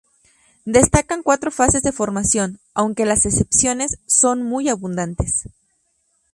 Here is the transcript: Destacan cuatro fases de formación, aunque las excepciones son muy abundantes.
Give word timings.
Destacan 0.65 1.21
cuatro 1.21 1.51
fases 1.51 1.83
de 1.83 1.91
formación, 1.91 2.59
aunque 2.73 3.05
las 3.05 3.27
excepciones 3.27 3.99
son 4.07 4.41
muy 4.41 4.67
abundantes. 4.67 5.45